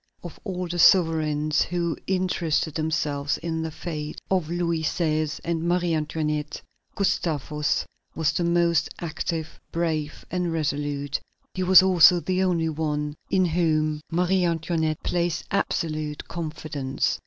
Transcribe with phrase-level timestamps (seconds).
[0.23, 5.39] Of all the sovereigns who interested themselves in the fate of Louis XVI.
[5.43, 6.59] and Marie Antoinette,
[6.95, 7.85] Gustavus
[8.15, 11.19] was the most active, brave, and resolute;
[11.53, 17.19] he was also the only one in whom Marie Antoinette placed absolute confidence.